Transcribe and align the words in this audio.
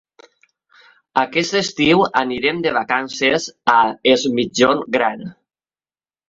Aquest 1.23 1.57
estiu 1.59 2.01
anirem 2.21 2.63
de 2.67 2.71
vacances 2.79 3.45
a 3.75 3.77
Es 4.15 4.25
Migjorn 4.39 4.83
Gran. 4.99 5.23